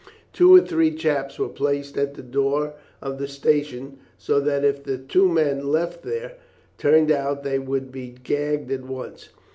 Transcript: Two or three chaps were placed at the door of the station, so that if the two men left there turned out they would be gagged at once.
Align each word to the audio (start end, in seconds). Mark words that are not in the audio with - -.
Two 0.33 0.55
or 0.55 0.61
three 0.61 0.95
chaps 0.95 1.37
were 1.37 1.47
placed 1.47 1.95
at 1.95 2.15
the 2.15 2.23
door 2.23 2.73
of 3.03 3.19
the 3.19 3.27
station, 3.27 3.99
so 4.17 4.39
that 4.39 4.65
if 4.65 4.83
the 4.83 4.97
two 4.97 5.29
men 5.29 5.69
left 5.71 6.01
there 6.01 6.37
turned 6.79 7.11
out 7.11 7.43
they 7.43 7.59
would 7.59 7.91
be 7.91 8.07
gagged 8.23 8.71
at 8.71 8.81
once. 8.81 9.29